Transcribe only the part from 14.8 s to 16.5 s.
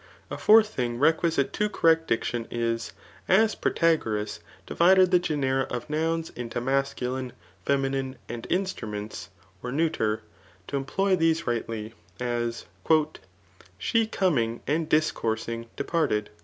discoursing departed."